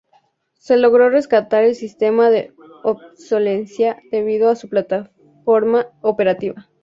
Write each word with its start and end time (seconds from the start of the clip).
Se 0.55 0.77
logró 0.77 1.11
rescatar 1.11 1.63
el 1.63 1.75
sistema 1.75 2.31
de 2.31 2.55
obsolescencia 2.83 4.01
debido 4.11 4.49
a 4.49 4.55
su 4.55 4.67
plataforma 4.67 5.91
operativa. 6.01 6.71